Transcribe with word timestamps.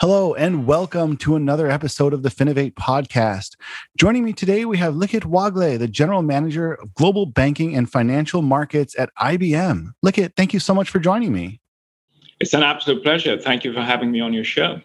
Hello, 0.00 0.32
and 0.32 0.64
welcome 0.64 1.16
to 1.16 1.34
another 1.34 1.68
episode 1.68 2.14
of 2.14 2.22
the 2.22 2.28
Finovate 2.28 2.74
podcast. 2.74 3.56
Joining 3.98 4.22
me 4.22 4.32
today, 4.32 4.64
we 4.64 4.78
have 4.78 4.94
Likhit 4.94 5.24
Wagle, 5.24 5.76
the 5.76 5.88
General 5.88 6.22
Manager 6.22 6.74
of 6.74 6.94
Global 6.94 7.26
Banking 7.26 7.74
and 7.74 7.90
Financial 7.90 8.40
Markets 8.40 8.96
at 8.96 9.10
IBM. 9.16 9.88
Likhit, 10.06 10.36
thank 10.36 10.54
you 10.54 10.60
so 10.60 10.72
much 10.72 10.88
for 10.88 11.00
joining 11.00 11.32
me. 11.32 11.60
It's 12.38 12.54
an 12.54 12.62
absolute 12.62 13.02
pleasure. 13.02 13.40
Thank 13.40 13.64
you 13.64 13.72
for 13.72 13.80
having 13.80 14.12
me 14.12 14.20
on 14.20 14.32
your 14.32 14.44
show. 14.44 14.80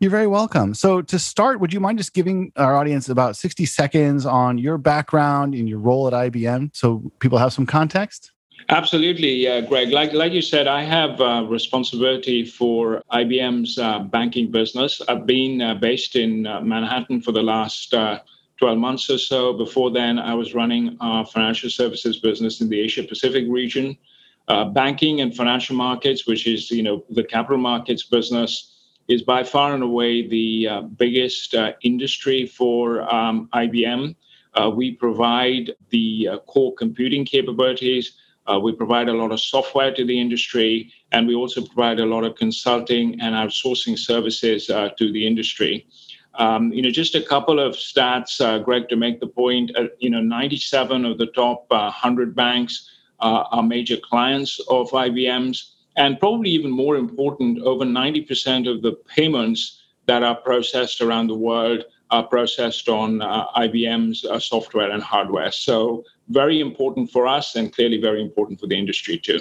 You're 0.00 0.10
very 0.10 0.26
welcome. 0.26 0.74
So, 0.74 1.02
to 1.02 1.20
start, 1.20 1.60
would 1.60 1.72
you 1.72 1.78
mind 1.78 1.98
just 1.98 2.12
giving 2.12 2.50
our 2.56 2.74
audience 2.74 3.08
about 3.08 3.36
60 3.36 3.64
seconds 3.66 4.26
on 4.26 4.58
your 4.58 4.76
background 4.76 5.54
and 5.54 5.68
your 5.68 5.78
role 5.78 6.08
at 6.08 6.14
IBM 6.14 6.74
so 6.74 7.12
people 7.20 7.38
have 7.38 7.52
some 7.52 7.64
context? 7.64 8.32
Absolutely, 8.68 9.48
uh, 9.48 9.60
Greg. 9.62 9.90
Like 9.90 10.12
like 10.12 10.32
you 10.32 10.42
said, 10.42 10.66
I 10.66 10.82
have 10.82 11.20
uh, 11.20 11.44
responsibility 11.48 12.44
for 12.44 13.02
IBM's 13.12 13.78
uh, 13.78 14.00
banking 14.00 14.50
business. 14.50 15.00
I've 15.08 15.26
been 15.26 15.60
uh, 15.60 15.74
based 15.74 16.16
in 16.16 16.46
uh, 16.46 16.60
Manhattan 16.60 17.20
for 17.22 17.32
the 17.32 17.42
last 17.42 17.92
uh, 17.92 18.20
12 18.58 18.78
months 18.78 19.10
or 19.10 19.18
so. 19.18 19.52
Before 19.52 19.90
then, 19.90 20.18
I 20.18 20.34
was 20.34 20.54
running 20.54 20.96
our 21.00 21.26
financial 21.26 21.70
services 21.70 22.18
business 22.18 22.60
in 22.60 22.68
the 22.68 22.80
Asia 22.80 23.02
Pacific 23.02 23.44
region. 23.48 23.96
banking 24.74 25.20
and 25.20 25.34
financial 25.34 25.76
markets, 25.76 26.26
which 26.26 26.46
is 26.46 26.70
you 26.70 26.82
know 26.82 27.04
the 27.10 27.24
capital 27.24 27.58
markets 27.58 28.04
business, 28.04 28.72
is 29.08 29.22
by 29.22 29.42
far 29.42 29.74
and 29.74 29.82
away 29.82 30.28
the 30.28 30.68
biggest 30.96 31.54
industry 31.82 32.46
for 32.46 33.02
um, 33.12 33.48
IBM. 33.54 34.14
we 34.76 34.92
provide 34.92 35.72
the 35.90 36.28
core 36.46 36.74
computing 36.74 37.24
capabilities 37.24 38.12
uh, 38.50 38.58
we 38.58 38.72
provide 38.72 39.08
a 39.08 39.12
lot 39.12 39.30
of 39.30 39.40
software 39.40 39.94
to 39.94 40.04
the 40.04 40.20
industry, 40.20 40.92
and 41.12 41.28
we 41.28 41.34
also 41.34 41.64
provide 41.64 42.00
a 42.00 42.06
lot 42.06 42.24
of 42.24 42.34
consulting 42.34 43.20
and 43.20 43.34
outsourcing 43.34 43.98
services 43.98 44.68
uh, 44.68 44.88
to 44.98 45.12
the 45.12 45.26
industry. 45.26 45.86
Um, 46.34 46.72
you 46.72 46.82
know, 46.82 46.90
just 46.90 47.14
a 47.14 47.22
couple 47.22 47.60
of 47.60 47.74
stats, 47.74 48.40
uh, 48.40 48.58
Greg, 48.58 48.88
to 48.88 48.96
make 48.96 49.20
the 49.20 49.26
point. 49.26 49.70
Uh, 49.76 49.88
you 49.98 50.10
know, 50.10 50.20
97 50.20 51.04
of 51.04 51.18
the 51.18 51.26
top 51.26 51.66
100 51.68 52.28
uh, 52.28 52.32
banks 52.32 52.88
uh, 53.20 53.44
are 53.50 53.62
major 53.62 53.96
clients 53.96 54.58
of 54.68 54.90
IBM's, 54.90 55.76
and 55.96 56.18
probably 56.18 56.50
even 56.50 56.70
more 56.70 56.96
important, 56.96 57.60
over 57.60 57.84
90% 57.84 58.68
of 58.68 58.82
the 58.82 58.92
payments 59.06 59.82
that 60.06 60.22
are 60.22 60.36
processed 60.36 61.00
around 61.00 61.28
the 61.28 61.34
world 61.34 61.84
are 62.10 62.26
processed 62.26 62.88
on 62.88 63.20
IBM's 63.56 64.26
software 64.44 64.90
and 64.90 65.02
hardware. 65.02 65.52
So 65.52 66.04
very 66.32 66.60
important 66.60 67.10
for 67.10 67.26
us 67.26 67.56
and 67.56 67.72
clearly 67.72 68.00
very 68.00 68.22
important 68.22 68.58
for 68.58 68.66
the 68.66 68.78
industry 68.78 69.18
too. 69.18 69.40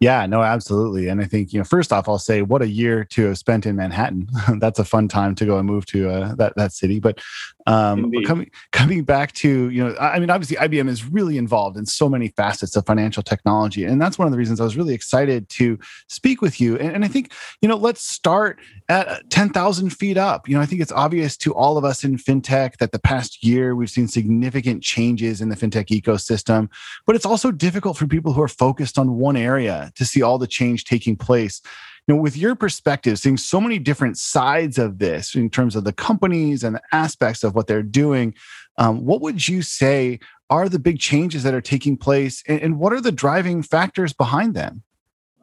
Yeah, 0.00 0.24
no, 0.24 0.42
absolutely. 0.42 1.08
And 1.08 1.20
I 1.20 1.24
think, 1.24 1.52
you 1.52 1.60
know, 1.60 1.64
first 1.64 1.92
off, 1.92 2.08
I'll 2.08 2.18
say 2.18 2.40
what 2.40 2.62
a 2.62 2.66
year 2.66 3.04
to 3.04 3.26
have 3.26 3.36
spent 3.36 3.66
in 3.66 3.76
Manhattan. 3.76 4.30
That's 4.58 4.78
a 4.78 4.84
fun 4.84 5.08
time 5.08 5.34
to 5.34 5.44
go 5.44 5.58
and 5.58 5.68
move 5.68 5.84
to 5.86 6.08
uh, 6.08 6.34
that, 6.36 6.54
that 6.56 6.72
city. 6.72 7.00
But, 7.00 7.20
um, 7.66 8.10
coming, 8.24 8.50
coming 8.72 9.04
back 9.04 9.32
to, 9.34 9.68
you 9.68 9.84
know, 9.84 9.94
I 10.00 10.18
mean, 10.18 10.30
obviously 10.30 10.56
IBM 10.56 10.88
is 10.88 11.04
really 11.04 11.36
involved 11.36 11.76
in 11.76 11.84
so 11.84 12.08
many 12.08 12.28
facets 12.28 12.76
of 12.76 12.86
financial 12.86 13.22
technology. 13.22 13.84
And 13.84 14.00
that's 14.00 14.18
one 14.18 14.26
of 14.26 14.32
the 14.32 14.38
reasons 14.38 14.58
I 14.58 14.64
was 14.64 14.74
really 14.74 14.94
excited 14.94 15.50
to 15.50 15.78
speak 16.08 16.40
with 16.40 16.62
you. 16.62 16.78
And, 16.78 16.94
and 16.94 17.04
I 17.04 17.08
think, 17.08 17.34
you 17.60 17.68
know, 17.68 17.76
let's 17.76 18.02
start 18.02 18.58
at 18.88 19.28
10,000 19.28 19.90
feet 19.90 20.16
up. 20.16 20.48
You 20.48 20.56
know, 20.56 20.62
I 20.62 20.66
think 20.66 20.80
it's 20.80 20.92
obvious 20.92 21.36
to 21.38 21.54
all 21.54 21.76
of 21.76 21.84
us 21.84 22.04
in 22.04 22.16
fintech 22.16 22.78
that 22.78 22.92
the 22.92 22.98
past 22.98 23.44
year 23.44 23.76
we've 23.76 23.90
seen 23.90 24.08
significant 24.08 24.82
changes 24.82 25.42
in 25.42 25.50
the 25.50 25.56
fintech 25.56 25.88
ecosystem, 25.88 26.70
but 27.06 27.16
it's 27.16 27.26
also 27.26 27.50
difficult 27.50 27.98
for 27.98 28.06
people 28.06 28.32
who 28.32 28.40
are 28.40 28.48
focused 28.48 28.98
on 28.98 29.18
one 29.18 29.36
area 29.36 29.89
to 29.94 30.04
see 30.04 30.22
all 30.22 30.38
the 30.38 30.46
change 30.46 30.84
taking 30.84 31.16
place. 31.16 31.60
Know, 32.08 32.16
with 32.16 32.36
your 32.36 32.56
perspective, 32.56 33.18
seeing 33.18 33.36
so 33.36 33.60
many 33.60 33.78
different 33.78 34.18
sides 34.18 34.78
of 34.78 34.98
this 34.98 35.36
in 35.36 35.48
terms 35.48 35.76
of 35.76 35.84
the 35.84 35.92
companies 35.92 36.64
and 36.64 36.74
the 36.74 36.82
aspects 36.92 37.44
of 37.44 37.54
what 37.54 37.68
they're 37.68 37.84
doing, 37.84 38.34
um, 38.78 39.04
what 39.04 39.20
would 39.20 39.46
you 39.46 39.62
say 39.62 40.18
are 40.48 40.68
the 40.68 40.80
big 40.80 40.98
changes 40.98 41.44
that 41.44 41.54
are 41.54 41.60
taking 41.60 41.96
place, 41.96 42.42
and, 42.48 42.60
and 42.60 42.78
what 42.78 42.92
are 42.92 43.00
the 43.00 43.12
driving 43.12 43.62
factors 43.62 44.12
behind 44.12 44.54
them? 44.54 44.82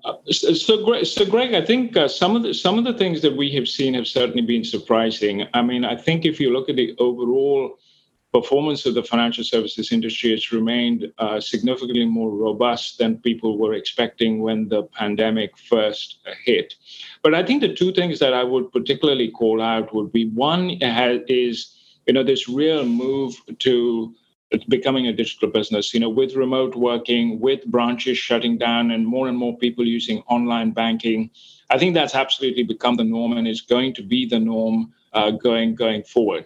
Uh, 0.03 0.13
so, 0.29 0.85
Greg, 0.85 1.05
so 1.05 1.25
Greg, 1.25 1.53
I 1.53 1.65
think 1.65 1.95
uh, 1.95 2.07
some 2.07 2.35
of 2.35 2.43
the 2.43 2.53
some 2.53 2.77
of 2.77 2.83
the 2.83 2.93
things 2.93 3.21
that 3.21 3.35
we 3.35 3.49
have 3.51 3.67
seen 3.67 3.93
have 3.93 4.07
certainly 4.07 4.41
been 4.41 4.63
surprising. 4.63 5.47
I 5.53 5.61
mean, 5.61 5.85
I 5.85 5.95
think 5.95 6.25
if 6.25 6.39
you 6.39 6.51
look 6.51 6.69
at 6.69 6.75
the 6.75 6.95
overall 6.99 7.77
performance 8.33 8.85
of 8.85 8.93
the 8.93 9.03
financial 9.03 9.43
services 9.43 9.91
industry 9.91 10.31
has 10.31 10.51
remained 10.51 11.11
uh, 11.17 11.39
significantly 11.39 12.05
more 12.05 12.29
robust 12.29 12.97
than 12.97 13.17
people 13.17 13.57
were 13.57 13.73
expecting 13.73 14.41
when 14.41 14.67
the 14.67 14.83
pandemic 14.83 15.57
first 15.57 16.19
hit. 16.43 16.75
But 17.23 17.33
I 17.33 17.43
think 17.43 17.61
the 17.61 17.73
two 17.73 17.91
things 17.93 18.19
that 18.19 18.33
I 18.33 18.43
would 18.43 18.71
particularly 18.71 19.31
call 19.31 19.61
out 19.61 19.93
would 19.93 20.11
be 20.11 20.29
one 20.29 20.77
is 20.81 21.73
you 22.05 22.13
know 22.13 22.23
this 22.23 22.47
real 22.47 22.85
move 22.85 23.35
to 23.59 24.15
becoming 24.69 25.07
a 25.07 25.13
digital 25.13 25.49
business 25.49 25.93
you 25.93 25.99
know 25.99 26.09
with 26.09 26.35
remote 26.35 26.73
working 26.75 27.37
with 27.39 27.65
branches 27.65 28.17
shutting 28.17 28.57
down 28.57 28.91
and 28.91 29.05
more 29.05 29.27
and 29.27 29.37
more 29.37 29.57
people 29.57 29.85
using 29.85 30.19
online 30.29 30.71
banking 30.71 31.29
i 31.69 31.77
think 31.77 31.93
that's 31.93 32.15
absolutely 32.15 32.63
become 32.63 32.95
the 32.95 33.03
norm 33.03 33.33
and 33.33 33.45
is 33.45 33.59
going 33.59 33.93
to 33.93 34.01
be 34.01 34.25
the 34.25 34.39
norm 34.39 34.93
uh, 35.11 35.31
going 35.31 35.75
going 35.75 36.01
forward 36.01 36.45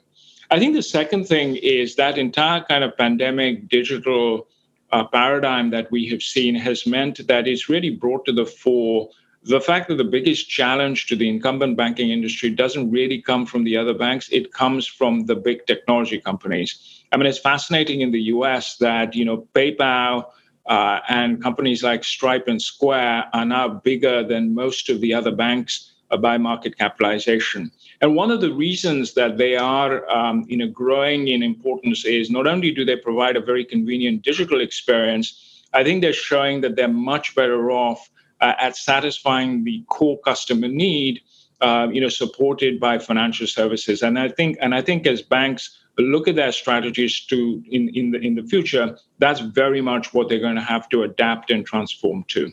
I 0.51 0.59
think 0.59 0.75
the 0.75 0.83
second 0.83 1.25
thing 1.29 1.55
is 1.55 1.95
that 1.95 2.17
entire 2.17 2.61
kind 2.65 2.83
of 2.83 2.97
pandemic 2.97 3.69
digital 3.69 4.47
uh, 4.91 5.05
paradigm 5.05 5.69
that 5.69 5.89
we 5.91 6.09
have 6.09 6.21
seen 6.21 6.55
has 6.55 6.85
meant 6.85 7.25
that 7.27 7.47
it's 7.47 7.69
really 7.69 7.89
brought 7.89 8.25
to 8.25 8.33
the 8.33 8.45
fore 8.45 9.09
the 9.43 9.61
fact 9.61 9.87
that 9.87 9.95
the 9.95 10.03
biggest 10.03 10.47
challenge 10.47 11.07
to 11.07 11.15
the 11.15 11.27
incumbent 11.27 11.75
banking 11.75 12.11
industry 12.11 12.51
doesn't 12.51 12.91
really 12.91 13.19
come 13.19 13.43
from 13.43 13.63
the 13.63 13.75
other 13.75 13.93
banks 13.93 14.29
it 14.29 14.53
comes 14.53 14.85
from 14.85 15.25
the 15.25 15.35
big 15.35 15.65
technology 15.65 16.19
companies 16.19 17.03
i 17.11 17.17
mean 17.17 17.25
it's 17.25 17.39
fascinating 17.39 18.01
in 18.01 18.11
the 18.11 18.19
us 18.19 18.75
that 18.75 19.15
you 19.15 19.25
know 19.25 19.47
paypal 19.55 20.25
uh, 20.67 20.99
and 21.09 21.41
companies 21.41 21.81
like 21.81 22.03
stripe 22.03 22.47
and 22.47 22.61
square 22.61 23.25
are 23.33 23.45
now 23.45 23.67
bigger 23.67 24.23
than 24.23 24.53
most 24.53 24.89
of 24.89 25.01
the 25.01 25.13
other 25.13 25.31
banks 25.31 25.91
by 26.17 26.37
market 26.37 26.77
capitalization. 26.77 27.71
And 28.01 28.15
one 28.15 28.31
of 28.31 28.41
the 28.41 28.51
reasons 28.51 29.13
that 29.13 29.37
they 29.37 29.55
are 29.55 30.09
um, 30.09 30.43
you 30.47 30.57
know, 30.57 30.67
growing 30.67 31.27
in 31.27 31.43
importance 31.43 32.03
is 32.03 32.31
not 32.31 32.47
only 32.47 32.71
do 32.71 32.83
they 32.83 32.95
provide 32.95 33.35
a 33.35 33.41
very 33.41 33.63
convenient 33.63 34.23
digital 34.23 34.59
experience, 34.59 35.63
I 35.73 35.83
think 35.83 36.01
they're 36.01 36.11
showing 36.11 36.61
that 36.61 36.75
they're 36.75 36.87
much 36.87 37.35
better 37.35 37.71
off 37.71 38.09
uh, 38.41 38.53
at 38.59 38.75
satisfying 38.75 39.63
the 39.63 39.83
core 39.87 40.19
customer 40.21 40.67
need, 40.67 41.21
uh, 41.61 41.87
you 41.91 42.01
know, 42.01 42.09
supported 42.09 42.79
by 42.79 42.97
financial 42.97 43.45
services. 43.45 44.01
And 44.01 44.17
I 44.17 44.29
think, 44.29 44.57
and 44.59 44.73
I 44.73 44.81
think 44.81 45.05
as 45.05 45.21
banks 45.21 45.77
look 45.99 46.27
at 46.27 46.35
their 46.35 46.51
strategies 46.51 47.19
to 47.27 47.63
in, 47.69 47.89
in 47.89 48.11
the 48.11 48.19
in 48.19 48.33
the 48.33 48.43
future, 48.43 48.97
that's 49.19 49.41
very 49.41 49.81
much 49.81 50.13
what 50.13 50.27
they're 50.27 50.39
going 50.39 50.55
to 50.55 50.61
have 50.61 50.89
to 50.89 51.03
adapt 51.03 51.51
and 51.51 51.65
transform 51.65 52.23
to. 52.29 52.51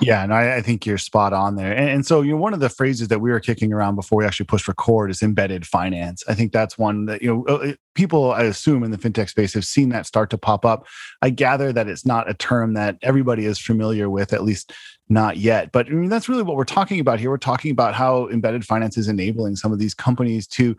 Yeah, 0.00 0.22
and 0.22 0.32
I, 0.32 0.56
I, 0.56 0.62
think 0.62 0.86
you're 0.86 0.98
spot 0.98 1.32
on 1.32 1.56
there. 1.56 1.72
And, 1.72 1.88
and, 1.90 2.06
so, 2.06 2.22
you 2.22 2.32
know, 2.32 2.38
one 2.38 2.54
of 2.54 2.60
the 2.60 2.68
phrases 2.68 3.08
that 3.08 3.20
we 3.20 3.30
were 3.30 3.40
kicking 3.40 3.72
around 3.72 3.96
before 3.96 4.18
we 4.18 4.24
actually 4.24 4.46
pushed 4.46 4.68
record 4.68 5.10
is 5.10 5.22
embedded 5.22 5.66
finance. 5.66 6.22
I 6.28 6.34
think 6.34 6.52
that's 6.52 6.78
one 6.78 7.06
that 7.06 7.20
you 7.20 7.28
know 7.34 7.46
uh, 7.46 7.72
people, 7.94 8.32
I 8.32 8.44
assume, 8.44 8.84
in 8.84 8.92
the 8.92 8.96
fintech 8.96 9.28
space 9.28 9.54
have 9.54 9.64
seen 9.64 9.88
that 9.88 10.06
start 10.06 10.30
to 10.30 10.38
pop 10.38 10.64
up. 10.64 10.86
I 11.20 11.30
gather 11.30 11.72
that 11.72 11.88
it's 11.88 12.06
not 12.06 12.30
a 12.30 12.34
term 12.34 12.74
that 12.74 12.96
everybody 13.02 13.44
is 13.44 13.58
familiar 13.58 14.08
with, 14.08 14.32
at 14.32 14.44
least 14.44 14.72
not 15.08 15.36
yet. 15.36 15.72
But 15.72 15.86
I 15.86 15.90
mean, 15.90 16.10
that's 16.10 16.28
really 16.28 16.42
what 16.42 16.56
we're 16.56 16.64
talking 16.64 17.00
about 17.00 17.20
here. 17.20 17.30
We're 17.30 17.38
talking 17.38 17.70
about 17.70 17.94
how 17.94 18.28
embedded 18.28 18.64
finance 18.64 18.96
is 18.96 19.08
enabling 19.08 19.56
some 19.56 19.72
of 19.72 19.78
these 19.78 19.94
companies 19.94 20.46
to 20.48 20.76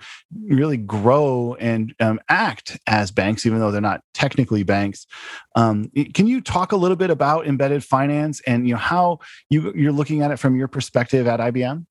really 0.48 0.78
grow 0.78 1.56
and 1.60 1.94
um, 2.00 2.20
act 2.30 2.78
as 2.88 3.12
banks, 3.12 3.46
even 3.46 3.60
though 3.60 3.72
they're 3.72 3.82
not 3.82 4.04
technically 4.14 4.64
banks. 4.64 5.08
Um, 5.56 5.92
can 6.14 6.28
you 6.28 6.42
talk 6.42 6.72
a 6.72 6.78
little 6.78 6.98
bit 6.98 7.10
about 7.10 7.48
embedded 7.48 7.84
finance 7.84 8.42
and 8.46 8.68
you 8.68 8.74
know 8.74 8.80
how 8.80 9.20
you, 9.50 9.74
you're 9.76 9.92
looking 9.92 10.22
at 10.22 10.32
it 10.32 10.38
from 10.38 10.56
your 10.56 10.68
perspective 10.68 11.28
at 11.28 11.40
IBM? 11.40 11.86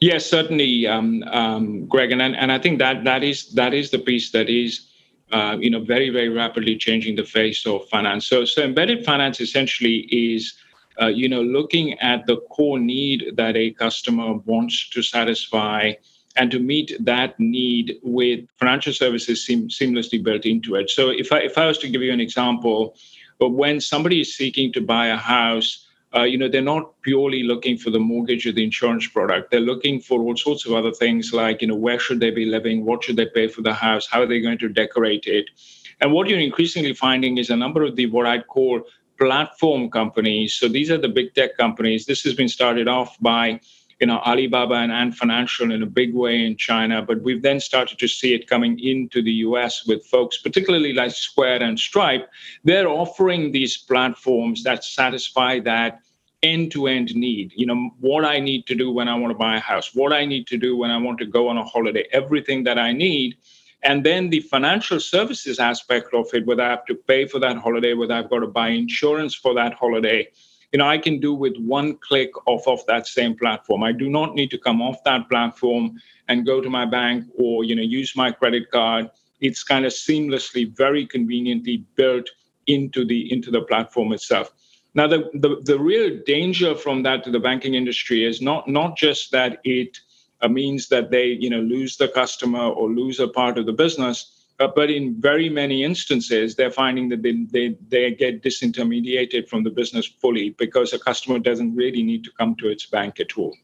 Yes, 0.00 0.24
certainly, 0.24 0.86
um, 0.86 1.22
um, 1.24 1.86
Greg, 1.86 2.10
and 2.10 2.22
and 2.22 2.50
I 2.50 2.58
think 2.58 2.78
that 2.78 3.04
that 3.04 3.22
is 3.22 3.52
that 3.52 3.74
is 3.74 3.90
the 3.90 3.98
piece 3.98 4.30
that 4.32 4.48
is. 4.48 4.90
Uh, 5.32 5.56
you 5.58 5.68
know, 5.68 5.80
very, 5.80 6.08
very 6.08 6.28
rapidly 6.28 6.76
changing 6.76 7.16
the 7.16 7.24
face 7.24 7.66
of 7.66 7.84
finance. 7.88 8.28
So, 8.28 8.44
so 8.44 8.62
embedded 8.62 9.04
finance 9.04 9.40
essentially 9.40 10.06
is, 10.12 10.54
uh, 11.00 11.06
you 11.06 11.28
know, 11.28 11.42
looking 11.42 11.98
at 12.00 12.26
the 12.26 12.36
core 12.50 12.78
need 12.78 13.32
that 13.36 13.56
a 13.56 13.72
customer 13.72 14.34
wants 14.44 14.90
to 14.90 15.02
satisfy, 15.02 15.92
and 16.36 16.50
to 16.50 16.58
meet 16.58 16.92
that 17.00 17.38
need 17.40 17.98
with 18.02 18.40
financial 18.58 18.92
services 18.92 19.44
seam- 19.44 19.68
seamlessly 19.68 20.22
built 20.22 20.44
into 20.44 20.74
it. 20.74 20.90
So, 20.90 21.10
if 21.10 21.32
I 21.32 21.40
if 21.40 21.58
I 21.58 21.66
was 21.66 21.78
to 21.78 21.88
give 21.88 22.02
you 22.02 22.12
an 22.12 22.20
example, 22.20 22.96
but 23.38 23.50
when 23.50 23.80
somebody 23.80 24.20
is 24.20 24.34
seeking 24.34 24.72
to 24.72 24.80
buy 24.80 25.08
a 25.08 25.16
house 25.16 25.86
uh, 26.14 26.22
you 26.22 26.38
know, 26.38 26.48
they're 26.48 26.62
not 26.62 27.00
purely 27.02 27.42
looking 27.42 27.76
for 27.76 27.90
the 27.90 27.98
mortgage 27.98 28.46
or 28.46 28.52
the 28.52 28.64
insurance 28.64 29.06
product. 29.06 29.50
They're 29.50 29.60
looking 29.60 30.00
for 30.00 30.20
all 30.20 30.36
sorts 30.36 30.64
of 30.64 30.72
other 30.72 30.92
things 30.92 31.32
like, 31.32 31.60
you 31.60 31.68
know, 31.68 31.74
where 31.74 31.98
should 31.98 32.20
they 32.20 32.30
be 32.30 32.46
living? 32.46 32.84
What 32.84 33.04
should 33.04 33.16
they 33.16 33.26
pay 33.26 33.48
for 33.48 33.62
the 33.62 33.74
house? 33.74 34.06
How 34.06 34.22
are 34.22 34.26
they 34.26 34.40
going 34.40 34.58
to 34.58 34.68
decorate 34.68 35.24
it? 35.26 35.46
And 36.00 36.12
what 36.12 36.28
you're 36.28 36.40
increasingly 36.40 36.94
finding 36.94 37.38
is 37.38 37.50
a 37.50 37.56
number 37.56 37.82
of 37.82 37.96
the 37.96 38.06
what 38.06 38.26
I'd 38.26 38.46
call 38.46 38.82
platform 39.18 39.90
companies. 39.90 40.54
So 40.54 40.68
these 40.68 40.90
are 40.90 40.98
the 40.98 41.08
big 41.08 41.34
tech 41.34 41.56
companies. 41.56 42.06
This 42.06 42.22
has 42.22 42.34
been 42.34 42.48
started 42.48 42.88
off 42.88 43.16
by 43.20 43.60
you 44.00 44.06
know 44.06 44.18
Alibaba 44.18 44.74
and 44.74 44.92
Ant 44.92 45.14
Financial 45.14 45.72
in 45.72 45.82
a 45.82 45.86
big 45.86 46.14
way 46.14 46.44
in 46.44 46.56
China, 46.56 47.02
but 47.02 47.22
we've 47.22 47.42
then 47.42 47.60
started 47.60 47.98
to 47.98 48.08
see 48.08 48.34
it 48.34 48.48
coming 48.48 48.78
into 48.78 49.22
the 49.22 49.32
US 49.46 49.86
with 49.86 50.04
folks, 50.06 50.38
particularly 50.38 50.92
like 50.92 51.12
Square 51.12 51.62
and 51.62 51.78
Stripe. 51.78 52.28
They're 52.64 52.88
offering 52.88 53.52
these 53.52 53.76
platforms 53.76 54.62
that 54.64 54.84
satisfy 54.84 55.60
that 55.60 56.00
end-to-end 56.42 57.14
need. 57.14 57.52
You 57.56 57.66
know, 57.66 57.90
what 58.00 58.24
I 58.24 58.38
need 58.38 58.66
to 58.66 58.74
do 58.74 58.90
when 58.92 59.08
I 59.08 59.14
want 59.14 59.32
to 59.32 59.38
buy 59.38 59.56
a 59.56 59.60
house, 59.60 59.94
what 59.94 60.12
I 60.12 60.24
need 60.24 60.46
to 60.48 60.58
do 60.58 60.76
when 60.76 60.90
I 60.90 60.98
want 60.98 61.18
to 61.18 61.26
go 61.26 61.48
on 61.48 61.56
a 61.56 61.64
holiday, 61.64 62.06
everything 62.12 62.64
that 62.64 62.78
I 62.78 62.92
need. 62.92 63.36
And 63.86 64.04
then 64.04 64.30
the 64.30 64.40
financial 64.40 64.98
services 64.98 65.60
aspect 65.60 66.12
of 66.12 66.26
it, 66.34 66.44
whether 66.44 66.64
I 66.64 66.70
have 66.70 66.84
to 66.86 66.96
pay 66.96 67.24
for 67.24 67.38
that 67.38 67.56
holiday, 67.56 67.94
whether 67.94 68.14
I've 68.14 68.28
got 68.28 68.40
to 68.40 68.48
buy 68.48 68.70
insurance 68.70 69.32
for 69.36 69.54
that 69.54 69.74
holiday, 69.74 70.28
you 70.72 70.78
know, 70.80 70.88
I 70.88 70.98
can 70.98 71.20
do 71.20 71.32
with 71.32 71.56
one 71.58 71.96
click 71.98 72.30
off 72.48 72.66
of 72.66 72.84
that 72.86 73.06
same 73.06 73.36
platform. 73.36 73.84
I 73.84 73.92
do 73.92 74.10
not 74.10 74.34
need 74.34 74.50
to 74.50 74.58
come 74.58 74.82
off 74.82 75.04
that 75.04 75.28
platform 75.30 76.00
and 76.26 76.44
go 76.44 76.60
to 76.60 76.68
my 76.68 76.84
bank 76.84 77.26
or, 77.38 77.62
you 77.62 77.76
know, 77.76 77.82
use 77.82 78.16
my 78.16 78.32
credit 78.32 78.72
card. 78.72 79.08
It's 79.40 79.62
kind 79.62 79.84
of 79.86 79.92
seamlessly, 79.92 80.76
very 80.76 81.06
conveniently 81.06 81.84
built 81.94 82.28
into 82.66 83.04
the 83.04 83.32
into 83.32 83.52
the 83.52 83.62
platform 83.62 84.12
itself. 84.12 84.52
Now, 84.94 85.06
the, 85.06 85.30
the, 85.34 85.60
the 85.62 85.78
real 85.78 86.18
danger 86.26 86.74
from 86.74 87.04
that 87.04 87.22
to 87.24 87.30
the 87.30 87.38
banking 87.38 87.74
industry 87.74 88.24
is 88.24 88.42
not 88.42 88.66
not 88.66 88.96
just 88.96 89.30
that 89.30 89.60
it 89.62 90.00
uh, 90.40 90.48
means 90.48 90.88
that 90.88 91.10
they 91.10 91.26
you 91.26 91.50
know 91.50 91.60
lose 91.60 91.96
the 91.96 92.08
customer 92.08 92.60
or 92.60 92.90
lose 92.90 93.20
a 93.20 93.28
part 93.28 93.58
of 93.58 93.66
the 93.66 93.72
business, 93.72 94.36
uh, 94.58 94.68
but 94.74 94.90
in 94.90 95.20
very 95.20 95.48
many 95.48 95.84
instances, 95.84 96.54
they're 96.54 96.70
finding 96.70 97.08
that 97.10 97.22
they, 97.22 97.32
they, 97.50 97.76
they 97.88 98.10
get 98.12 98.42
disintermediated 98.42 99.48
from 99.48 99.64
the 99.64 99.70
business 99.70 100.06
fully 100.06 100.50
because 100.50 100.92
a 100.92 100.98
customer 100.98 101.38
doesn't 101.38 101.74
really 101.74 102.02
need 102.02 102.24
to 102.24 102.30
come 102.38 102.56
to 102.56 102.68
its 102.68 102.86
bank 102.86 103.20
at 103.20 103.36
all. 103.36 103.54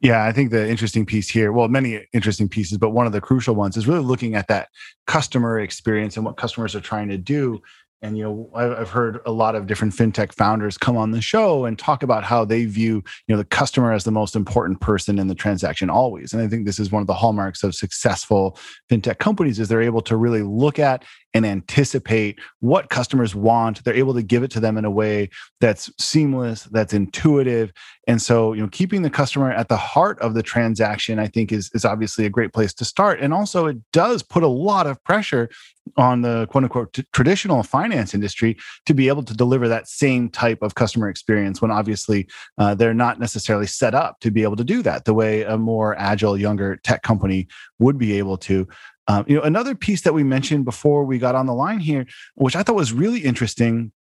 Yeah, 0.00 0.24
I 0.24 0.32
think 0.32 0.50
the 0.50 0.66
interesting 0.66 1.04
piece 1.04 1.28
here, 1.28 1.52
well, 1.52 1.68
many 1.68 2.06
interesting 2.14 2.48
pieces, 2.48 2.78
but 2.78 2.90
one 2.90 3.06
of 3.06 3.12
the 3.12 3.20
crucial 3.20 3.54
ones 3.54 3.76
is 3.76 3.86
really 3.86 4.02
looking 4.02 4.34
at 4.34 4.48
that 4.48 4.70
customer 5.06 5.60
experience 5.60 6.16
and 6.16 6.24
what 6.24 6.38
customers 6.38 6.74
are 6.74 6.80
trying 6.80 7.10
to 7.10 7.18
do 7.18 7.60
and 8.02 8.16
you 8.16 8.24
know 8.24 8.50
i've 8.54 8.90
heard 8.90 9.20
a 9.26 9.30
lot 9.30 9.54
of 9.54 9.66
different 9.66 9.92
fintech 9.92 10.32
founders 10.32 10.78
come 10.78 10.96
on 10.96 11.10
the 11.10 11.20
show 11.20 11.64
and 11.64 11.78
talk 11.78 12.02
about 12.02 12.24
how 12.24 12.44
they 12.44 12.64
view 12.64 13.02
you 13.26 13.34
know 13.34 13.36
the 13.36 13.44
customer 13.44 13.92
as 13.92 14.04
the 14.04 14.10
most 14.10 14.34
important 14.34 14.80
person 14.80 15.18
in 15.18 15.28
the 15.28 15.34
transaction 15.34 15.90
always. 15.90 16.32
And 16.32 16.42
i 16.42 16.48
think 16.48 16.66
this 16.66 16.78
is 16.78 16.90
one 16.90 17.00
of 17.00 17.06
the 17.06 17.14
hallmarks 17.14 17.62
of 17.62 17.74
successful 17.74 18.58
fintech 18.90 19.18
companies 19.18 19.58
is 19.58 19.68
they're 19.68 19.82
able 19.82 20.02
to 20.02 20.16
really 20.16 20.42
look 20.42 20.78
at 20.78 21.04
and 21.34 21.46
anticipate 21.46 22.38
what 22.60 22.90
customers 22.90 23.34
want. 23.34 23.84
They're 23.84 23.94
able 23.94 24.14
to 24.14 24.22
give 24.22 24.42
it 24.42 24.50
to 24.52 24.60
them 24.60 24.76
in 24.76 24.84
a 24.84 24.90
way 24.90 25.30
that's 25.60 25.90
seamless 25.98 26.64
that's 26.64 26.92
intuitive. 26.92 27.72
And 28.06 28.20
so 28.20 28.52
you 28.52 28.62
know 28.62 28.68
keeping 28.68 29.02
the 29.02 29.10
customer 29.10 29.52
at 29.52 29.68
the 29.68 29.76
heart 29.76 30.18
of 30.20 30.34
the 30.34 30.42
transaction 30.42 31.18
i 31.18 31.26
think 31.26 31.52
is 31.52 31.70
is 31.74 31.84
obviously 31.84 32.26
a 32.26 32.30
great 32.30 32.52
place 32.52 32.74
to 32.74 32.84
start. 32.84 33.20
And 33.20 33.32
also 33.32 33.66
it 33.66 33.78
does 33.92 34.22
put 34.22 34.42
a 34.42 34.48
lot 34.48 34.86
of 34.86 35.02
pressure 35.04 35.48
on 35.96 36.22
the 36.22 36.46
quote 36.48 36.64
unquote 36.64 36.92
t- 36.92 37.04
traditional 37.12 37.62
finance 37.62 38.14
industry 38.14 38.56
to 38.86 38.94
be 38.94 39.08
able 39.08 39.22
to 39.22 39.34
deliver 39.34 39.68
that 39.68 39.88
same 39.88 40.28
type 40.28 40.62
of 40.62 40.74
customer 40.74 41.08
experience 41.08 41.60
when 41.60 41.70
obviously 41.70 42.28
uh, 42.58 42.74
they're 42.74 42.94
not 42.94 43.18
necessarily 43.18 43.66
set 43.66 43.94
up 43.94 44.20
to 44.20 44.30
be 44.30 44.42
able 44.42 44.56
to 44.56 44.64
do 44.64 44.82
that 44.82 45.04
the 45.04 45.14
way 45.14 45.42
a 45.42 45.56
more 45.56 45.98
agile 45.98 46.36
younger 46.36 46.76
tech 46.76 47.02
company 47.02 47.48
would 47.78 47.98
be 47.98 48.18
able 48.18 48.36
to 48.36 48.68
um, 49.10 49.24
you 49.28 49.36
know 49.36 49.42
another 49.42 49.74
piece 49.74 50.02
that 50.02 50.14
we 50.14 50.22
mentioned 50.22 50.64
before 50.64 51.04
we 51.04 51.18
got 51.18 51.34
on 51.34 51.46
the 51.46 51.54
line 51.54 51.80
here 51.80 52.06
which 52.34 52.56
i 52.56 52.62
thought 52.62 52.76
was 52.76 52.92
really 52.92 53.20
interesting 53.20 53.92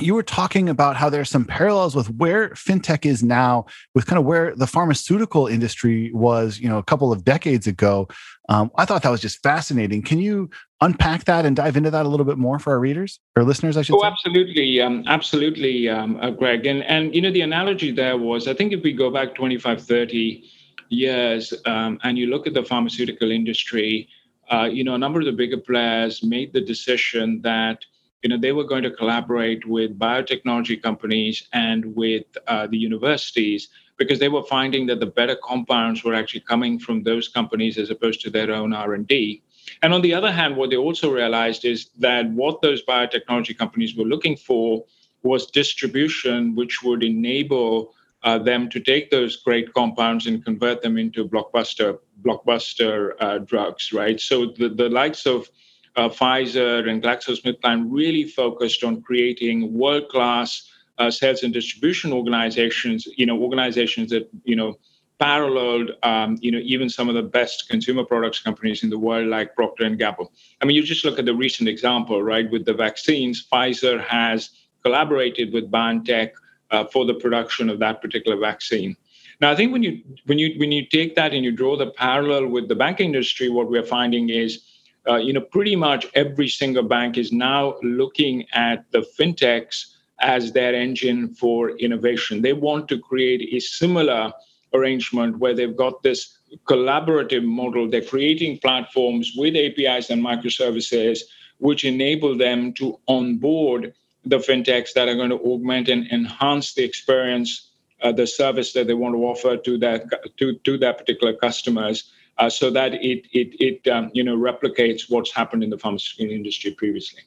you 0.00 0.14
were 0.14 0.22
talking 0.22 0.68
about 0.68 0.96
how 0.96 1.08
there 1.08 1.20
are 1.20 1.26
some 1.26 1.44
parallels 1.44 1.94
with 1.94 2.10
where 2.10 2.50
fintech 2.50 3.06
is 3.06 3.22
now 3.22 3.66
with 3.94 4.06
kind 4.06 4.18
of 4.18 4.24
where 4.24 4.54
the 4.56 4.66
pharmaceutical 4.66 5.46
industry 5.46 6.10
was 6.12 6.58
you 6.58 6.68
know 6.68 6.78
a 6.78 6.82
couple 6.82 7.12
of 7.12 7.24
decades 7.24 7.66
ago. 7.66 8.08
Um, 8.48 8.70
i 8.76 8.84
thought 8.84 9.02
that 9.02 9.10
was 9.10 9.20
just 9.20 9.42
fascinating. 9.42 10.02
Can 10.02 10.20
you 10.20 10.50
unpack 10.80 11.24
that 11.24 11.46
and 11.46 11.56
dive 11.56 11.76
into 11.76 11.90
that 11.90 12.04
a 12.04 12.08
little 12.08 12.26
bit 12.26 12.38
more 12.38 12.58
for 12.58 12.72
our 12.72 12.80
readers 12.80 13.20
or 13.36 13.44
listeners 13.44 13.76
i 13.76 13.82
should 13.82 13.96
oh 13.96 14.00
say? 14.00 14.06
absolutely. 14.06 14.80
Um, 14.80 15.04
absolutely 15.06 15.88
um, 15.88 16.18
uh, 16.20 16.30
greg. 16.30 16.66
And 16.66 16.82
and 16.84 17.14
you 17.14 17.22
know 17.22 17.30
the 17.30 17.42
analogy 17.42 17.90
there 17.90 18.18
was 18.18 18.48
i 18.48 18.54
think 18.54 18.72
if 18.72 18.82
we 18.82 18.92
go 18.92 19.10
back 19.10 19.34
25 19.34 19.82
30 19.82 20.44
years 20.88 21.54
um, 21.66 21.98
and 22.02 22.18
you 22.18 22.26
look 22.26 22.46
at 22.46 22.54
the 22.54 22.62
pharmaceutical 22.62 23.30
industry 23.30 24.08
uh, 24.52 24.68
you 24.70 24.84
know 24.84 24.94
a 24.94 24.98
number 24.98 25.20
of 25.20 25.26
the 25.26 25.32
bigger 25.32 25.58
players 25.58 26.22
made 26.22 26.52
the 26.52 26.60
decision 26.60 27.40
that 27.42 27.84
you 28.24 28.30
know, 28.30 28.38
they 28.38 28.52
were 28.52 28.64
going 28.64 28.82
to 28.82 28.90
collaborate 28.90 29.66
with 29.66 29.98
biotechnology 29.98 30.82
companies 30.82 31.46
and 31.52 31.94
with 31.94 32.24
uh, 32.46 32.66
the 32.66 32.78
universities 32.78 33.68
because 33.98 34.18
they 34.18 34.30
were 34.30 34.42
finding 34.44 34.86
that 34.86 34.98
the 34.98 35.06
better 35.06 35.36
compounds 35.36 36.02
were 36.02 36.14
actually 36.14 36.40
coming 36.40 36.78
from 36.78 37.02
those 37.02 37.28
companies 37.28 37.76
as 37.76 37.90
opposed 37.90 38.22
to 38.22 38.30
their 38.30 38.50
own 38.50 38.72
R&D. 38.72 39.42
And 39.82 39.92
on 39.92 40.00
the 40.00 40.14
other 40.14 40.32
hand, 40.32 40.56
what 40.56 40.70
they 40.70 40.76
also 40.76 41.12
realized 41.12 41.66
is 41.66 41.90
that 41.98 42.30
what 42.30 42.62
those 42.62 42.82
biotechnology 42.82 43.58
companies 43.58 43.94
were 43.94 44.06
looking 44.06 44.36
for 44.36 44.86
was 45.22 45.50
distribution, 45.50 46.54
which 46.54 46.82
would 46.82 47.04
enable 47.04 47.94
uh, 48.24 48.38
them 48.38 48.68
to 48.70 48.80
take 48.80 49.10
those 49.10 49.36
great 49.36 49.72
compounds 49.74 50.26
and 50.26 50.44
convert 50.44 50.82
them 50.82 50.96
into 50.98 51.28
blockbuster 51.28 51.98
blockbuster 52.22 53.12
uh, 53.20 53.38
drugs, 53.38 53.92
right? 53.92 54.18
So 54.18 54.46
the, 54.46 54.70
the 54.70 54.88
likes 54.88 55.26
of 55.26 55.48
uh, 55.96 56.08
Pfizer 56.08 56.88
and 56.88 57.02
GlaxoSmithKline 57.02 57.86
really 57.90 58.24
focused 58.24 58.82
on 58.82 59.02
creating 59.02 59.78
world-class 59.78 60.70
uh, 60.98 61.10
sales 61.10 61.42
and 61.42 61.52
distribution 61.52 62.12
organizations. 62.12 63.06
You 63.16 63.26
know, 63.26 63.38
organizations 63.38 64.10
that 64.10 64.28
you 64.44 64.56
know 64.56 64.78
paralleled, 65.20 65.92
um, 66.02 66.38
you 66.40 66.50
know, 66.50 66.58
even 66.64 66.88
some 66.88 67.08
of 67.08 67.14
the 67.14 67.22
best 67.22 67.68
consumer 67.68 68.04
products 68.04 68.40
companies 68.40 68.82
in 68.82 68.90
the 68.90 68.98
world, 68.98 69.28
like 69.28 69.54
Procter 69.54 69.84
and 69.84 69.98
Gamble. 69.98 70.32
I 70.60 70.64
mean, 70.64 70.76
you 70.76 70.82
just 70.82 71.04
look 71.04 71.18
at 71.18 71.24
the 71.24 71.34
recent 71.34 71.68
example, 71.68 72.22
right, 72.22 72.50
with 72.50 72.64
the 72.64 72.74
vaccines. 72.74 73.46
Pfizer 73.52 74.02
has 74.04 74.50
collaborated 74.82 75.52
with 75.52 75.70
BioNTech 75.70 76.30
uh, 76.70 76.84
for 76.84 77.04
the 77.04 77.14
production 77.14 77.68
of 77.70 77.78
that 77.78 78.00
particular 78.00 78.36
vaccine. 78.36 78.96
Now, 79.40 79.50
I 79.50 79.56
think 79.56 79.72
when 79.72 79.82
you 79.82 80.00
when 80.26 80.38
you 80.38 80.54
when 80.58 80.72
you 80.72 80.86
take 80.86 81.16
that 81.16 81.32
and 81.32 81.44
you 81.44 81.52
draw 81.52 81.76
the 81.76 81.90
parallel 81.90 82.46
with 82.46 82.68
the 82.68 82.74
banking 82.74 83.06
industry, 83.06 83.48
what 83.48 83.68
we're 83.68 83.84
finding 83.84 84.28
is 84.30 84.64
uh, 85.06 85.16
you 85.16 85.32
know, 85.32 85.40
pretty 85.40 85.76
much 85.76 86.06
every 86.14 86.48
single 86.48 86.82
bank 86.82 87.18
is 87.18 87.32
now 87.32 87.76
looking 87.82 88.46
at 88.52 88.90
the 88.92 89.06
fintechs 89.18 89.96
as 90.20 90.52
their 90.52 90.74
engine 90.74 91.34
for 91.34 91.70
innovation. 91.78 92.40
They 92.40 92.52
want 92.52 92.88
to 92.88 92.98
create 92.98 93.52
a 93.52 93.60
similar 93.60 94.32
arrangement 94.72 95.38
where 95.38 95.54
they've 95.54 95.76
got 95.76 96.02
this 96.02 96.38
collaborative 96.66 97.44
model. 97.44 97.88
They're 97.88 98.00
creating 98.00 98.58
platforms 98.58 99.32
with 99.36 99.56
APIs 99.56 100.10
and 100.10 100.24
microservices 100.24 101.20
which 101.58 101.84
enable 101.84 102.36
them 102.36 102.72
to 102.74 102.98
onboard 103.06 103.94
the 104.26 104.38
fintechs 104.38 104.92
that 104.94 105.08
are 105.08 105.14
going 105.14 105.30
to 105.30 105.40
augment 105.40 105.88
and 105.88 106.10
enhance 106.10 106.74
the 106.74 106.84
experience, 106.84 107.70
uh, 108.02 108.12
the 108.12 108.26
service 108.26 108.72
that 108.72 108.86
they 108.86 108.94
want 108.94 109.14
to 109.14 109.24
offer 109.24 109.56
to 109.56 109.78
that 109.78 110.04
to, 110.38 110.54
to 110.64 110.78
their 110.78 110.94
particular 110.94 111.34
customers 111.34 112.10
uh, 112.38 112.50
so 112.50 112.70
that 112.70 112.94
it 112.94 113.26
it 113.32 113.54
it 113.60 113.88
um, 113.90 114.10
you 114.12 114.24
know 114.24 114.36
replicates 114.36 115.08
what's 115.08 115.32
happened 115.32 115.62
in 115.62 115.70
the 115.70 115.78
pharmaceutical 115.78 116.34
industry 116.34 116.72
previously. 116.72 117.22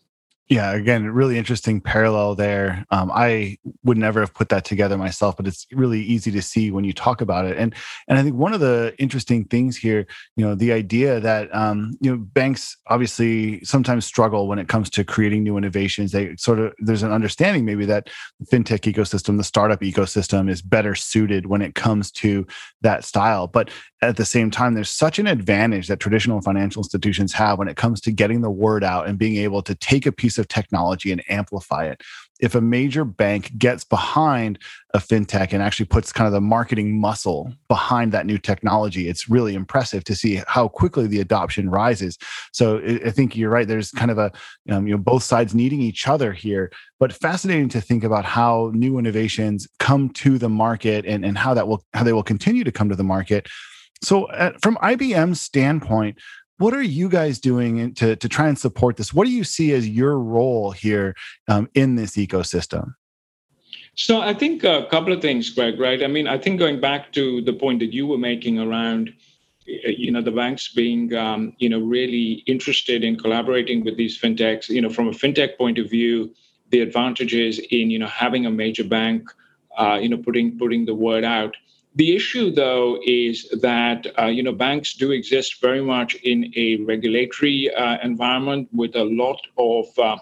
Yeah, 0.49 0.71
again, 0.71 1.09
really 1.11 1.37
interesting 1.37 1.81
parallel 1.81 2.33
there. 2.35 2.85
Um, 2.89 3.11
I 3.13 3.57
would 3.83 3.97
never 3.97 4.21
have 4.21 4.33
put 4.33 4.47
that 4.47 4.63
together 4.63 4.97
myself, 4.97 5.35
but 5.35 5.45
it's 5.45 5.67
really 5.73 6.01
easy 6.01 6.31
to 6.31 6.41
see 6.41 6.71
when 6.71 6.85
you 6.85 6.93
talk 6.93 7.19
about 7.19 7.43
it. 7.45 7.57
And 7.57 7.75
and 8.07 8.17
I 8.17 8.23
think 8.23 8.37
one 8.37 8.53
of 8.53 8.61
the 8.61 8.95
interesting 8.97 9.43
things 9.43 9.75
here, 9.75 10.07
you 10.37 10.45
know, 10.45 10.55
the 10.55 10.71
idea 10.71 11.19
that 11.19 11.53
um, 11.53 11.97
you 11.99 12.11
know 12.11 12.17
banks 12.17 12.77
obviously 12.87 13.61
sometimes 13.65 14.05
struggle 14.05 14.47
when 14.47 14.57
it 14.57 14.69
comes 14.69 14.89
to 14.91 15.03
creating 15.03 15.43
new 15.43 15.57
innovations. 15.57 16.13
They 16.13 16.33
sort 16.37 16.59
of 16.59 16.73
there's 16.79 17.03
an 17.03 17.11
understanding 17.11 17.65
maybe 17.65 17.85
that 17.85 18.09
the 18.39 18.45
fintech 18.45 18.89
ecosystem, 18.89 19.35
the 19.35 19.43
startup 19.43 19.81
ecosystem, 19.81 20.49
is 20.49 20.61
better 20.61 20.95
suited 20.95 21.47
when 21.47 21.61
it 21.61 21.75
comes 21.75 22.09
to 22.11 22.47
that 22.83 23.03
style. 23.03 23.47
But 23.47 23.69
at 24.01 24.15
the 24.15 24.25
same 24.25 24.49
time, 24.49 24.75
there's 24.75 24.89
such 24.89 25.19
an 25.19 25.27
advantage 25.27 25.87
that 25.87 25.99
traditional 25.99 26.39
financial 26.39 26.81
institutions 26.81 27.33
have 27.33 27.57
when 27.57 27.67
it 27.67 27.75
comes 27.75 27.99
to 28.01 28.11
getting 28.13 28.41
the 28.41 28.51
word 28.51 28.83
out 28.83 29.07
and 29.07 29.17
being 29.17 29.35
able 29.37 29.61
to 29.63 29.75
take 29.75 30.05
a 30.05 30.11
piece 30.11 30.36
of 30.37 30.47
technology 30.47 31.11
and 31.11 31.23
amplify 31.29 31.85
it. 31.85 32.01
if 32.39 32.53
a 32.53 32.61
major 32.61 33.03
bank 33.03 33.51
gets 33.57 33.83
behind 33.83 34.59
a 34.93 34.99
fintech 34.99 35.53
and 35.53 35.63
actually 35.63 35.87
puts 35.87 36.13
kind 36.13 36.27
of 36.27 36.33
the 36.33 36.41
marketing 36.41 36.99
muscle 36.99 37.51
behind 37.67 38.11
that 38.11 38.27
new 38.27 38.37
technology, 38.37 39.09
it's 39.09 39.27
really 39.27 39.55
impressive 39.55 40.03
to 40.03 40.15
see 40.15 40.39
how 40.47 40.67
quickly 40.67 41.07
the 41.07 41.19
adoption 41.19 41.67
rises. 41.67 42.15
So 42.53 42.79
I 43.03 43.09
think 43.09 43.35
you're 43.35 43.49
right. 43.49 43.67
There's 43.67 43.89
kind 43.91 44.11
of 44.11 44.19
a 44.19 44.31
um, 44.69 44.87
you 44.87 44.93
know 44.93 45.01
both 45.01 45.23
sides 45.23 45.55
needing 45.55 45.81
each 45.81 46.07
other 46.07 46.31
here, 46.31 46.71
but 46.99 47.11
fascinating 47.11 47.69
to 47.69 47.81
think 47.81 48.03
about 48.03 48.25
how 48.25 48.71
new 48.73 48.99
innovations 48.99 49.67
come 49.79 50.09
to 50.09 50.37
the 50.37 50.49
market 50.49 51.05
and, 51.05 51.25
and 51.25 51.37
how 51.37 51.55
that 51.55 51.67
will 51.67 51.83
how 51.93 52.03
they 52.03 52.13
will 52.13 52.23
continue 52.23 52.63
to 52.63 52.71
come 52.71 52.89
to 52.89 52.95
the 52.95 53.03
market. 53.03 53.47
So, 54.03 54.27
from 54.61 54.77
IBM's 54.77 55.41
standpoint, 55.41 56.19
what 56.57 56.73
are 56.73 56.81
you 56.81 57.09
guys 57.09 57.39
doing 57.39 57.93
to, 57.95 58.15
to 58.15 58.29
try 58.29 58.47
and 58.47 58.57
support 58.57 58.97
this? 58.97 59.13
What 59.13 59.25
do 59.25 59.31
you 59.31 59.43
see 59.43 59.73
as 59.73 59.87
your 59.87 60.19
role 60.19 60.71
here 60.71 61.15
um, 61.47 61.69
in 61.73 61.95
this 61.95 62.15
ecosystem? 62.17 62.93
So 63.95 64.21
I 64.21 64.33
think 64.33 64.63
a 64.63 64.87
couple 64.89 65.11
of 65.11 65.21
things, 65.21 65.49
Greg. 65.49 65.79
Right? 65.79 66.03
I 66.03 66.07
mean, 66.07 66.27
I 66.27 66.37
think 66.37 66.59
going 66.59 66.79
back 66.79 67.11
to 67.13 67.41
the 67.41 67.53
point 67.53 67.79
that 67.79 67.93
you 67.93 68.05
were 68.05 68.17
making 68.17 68.59
around, 68.59 69.11
you 69.65 70.11
know, 70.11 70.21
the 70.21 70.31
banks 70.31 70.71
being, 70.73 71.13
um, 71.15 71.53
you 71.57 71.67
know, 71.67 71.79
really 71.79 72.43
interested 72.45 73.03
in 73.03 73.17
collaborating 73.17 73.83
with 73.83 73.97
these 73.97 74.19
fintechs. 74.19 74.69
You 74.69 74.81
know, 74.81 74.89
from 74.89 75.07
a 75.07 75.11
fintech 75.11 75.57
point 75.57 75.79
of 75.79 75.89
view, 75.89 76.33
the 76.69 76.81
advantages 76.81 77.59
in, 77.71 77.89
you 77.89 77.97
know, 77.97 78.07
having 78.07 78.45
a 78.45 78.51
major 78.51 78.83
bank, 78.83 79.29
uh, 79.77 79.97
you 79.99 80.09
know, 80.09 80.17
putting 80.17 80.57
putting 80.57 80.85
the 80.85 80.95
word 80.95 81.23
out. 81.23 81.55
The 81.97 82.15
issue, 82.15 82.51
though, 82.51 82.99
is 83.03 83.49
that 83.61 84.05
uh, 84.19 84.27
you 84.27 84.43
know 84.43 84.51
banks 84.51 84.93
do 84.93 85.11
exist 85.11 85.59
very 85.59 85.81
much 85.81 86.13
in 86.13 86.53
a 86.55 86.75
regulatory 86.83 87.73
uh, 87.73 87.97
environment 88.03 88.69
with 88.71 88.95
a 88.95 89.03
lot 89.03 89.41
of 89.57 89.85
uh, 89.97 90.17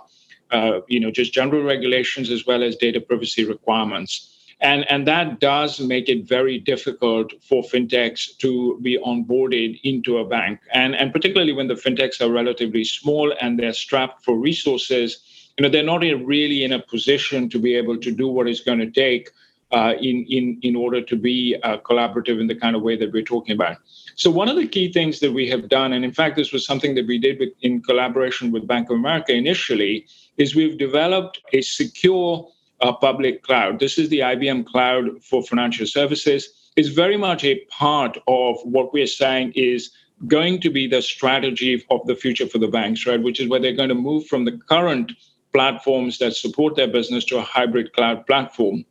uh, 0.51 0.79
you 0.87 1.01
know 1.01 1.11
just 1.11 1.33
general 1.33 1.63
regulations 1.63 2.31
as 2.31 2.45
well 2.45 2.63
as 2.63 2.77
data 2.77 3.01
privacy 3.01 3.43
requirements, 3.43 4.55
and 4.61 4.89
and 4.89 5.05
that 5.05 5.41
does 5.41 5.81
make 5.81 6.07
it 6.07 6.25
very 6.25 6.59
difficult 6.59 7.33
for 7.43 7.61
fintechs 7.61 8.37
to 8.37 8.79
be 8.81 8.97
onboarded 8.99 9.77
into 9.83 10.19
a 10.19 10.25
bank, 10.25 10.61
and 10.71 10.95
and 10.95 11.11
particularly 11.11 11.51
when 11.51 11.67
the 11.67 11.81
fintechs 11.85 12.21
are 12.21 12.31
relatively 12.31 12.85
small 12.85 13.33
and 13.41 13.59
they're 13.59 13.73
strapped 13.73 14.23
for 14.23 14.39
resources, 14.39 15.19
you 15.57 15.63
know 15.63 15.67
they're 15.67 15.83
not 15.83 16.03
really 16.23 16.63
in 16.63 16.71
a 16.71 16.79
position 16.79 17.49
to 17.49 17.59
be 17.59 17.75
able 17.75 17.97
to 17.97 18.11
do 18.11 18.29
what 18.29 18.47
it's 18.47 18.61
going 18.61 18.79
to 18.79 18.91
take 18.91 19.29
in, 19.71 20.25
in, 20.29 20.59
in 20.61 20.75
order 20.75 21.01
to 21.01 21.15
be 21.15 21.55
uh, 21.63 21.77
collaborative 21.77 22.39
in 22.39 22.47
the 22.47 22.55
kind 22.55 22.75
of 22.75 22.81
way 22.81 22.95
that 22.95 23.11
we're 23.11 23.23
talking 23.23 23.53
about. 23.55 23.77
So, 24.15 24.29
one 24.29 24.47
of 24.47 24.55
the 24.55 24.67
key 24.67 24.91
things 24.91 25.19
that 25.19 25.33
we 25.33 25.49
have 25.49 25.67
done, 25.69 25.93
and 25.93 26.05
in 26.05 26.11
fact, 26.11 26.35
this 26.35 26.51
was 26.51 26.65
something 26.65 26.95
that 26.95 27.07
we 27.07 27.17
did 27.17 27.39
with, 27.39 27.49
in 27.61 27.81
collaboration 27.81 28.51
with 28.51 28.67
Bank 28.67 28.89
of 28.89 28.97
America 28.97 29.33
initially, 29.33 30.05
is 30.37 30.55
we've 30.55 30.77
developed 30.77 31.41
a 31.53 31.61
secure 31.61 32.47
uh, 32.81 32.93
public 32.93 33.43
cloud. 33.43 33.79
This 33.79 33.97
is 33.97 34.09
the 34.09 34.19
IBM 34.19 34.65
Cloud 34.65 35.23
for 35.23 35.43
Financial 35.43 35.85
Services. 35.85 36.71
It's 36.75 36.89
very 36.89 37.17
much 37.17 37.43
a 37.43 37.63
part 37.65 38.17
of 38.27 38.57
what 38.63 38.93
we're 38.93 39.07
saying 39.07 39.53
is 39.55 39.91
going 40.27 40.61
to 40.61 40.69
be 40.69 40.87
the 40.87 41.01
strategy 41.01 41.83
of 41.89 42.05
the 42.05 42.15
future 42.15 42.47
for 42.47 42.57
the 42.57 42.67
banks, 42.67 43.05
right? 43.05 43.21
Which 43.21 43.39
is 43.39 43.49
where 43.49 43.59
they're 43.59 43.75
going 43.75 43.89
to 43.89 43.95
move 43.95 44.27
from 44.27 44.45
the 44.45 44.59
current 44.69 45.11
platforms 45.53 46.17
that 46.19 46.35
support 46.35 46.75
their 46.75 46.87
business 46.87 47.23
to 47.25 47.37
a 47.37 47.41
hybrid 47.41 47.93
cloud 47.93 48.25
platform. 48.25 48.85